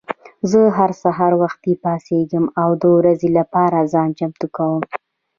زه 0.51 0.61
هر 0.77 0.91
سهار 1.03 1.33
وختي 1.41 1.73
پاڅېږم 1.83 2.45
او 2.61 2.69
د 2.81 2.83
ورځې 2.97 3.29
لپاره 3.37 3.89
ځان 3.93 4.09
چمتو 4.19 4.47
کوم. 4.55 4.83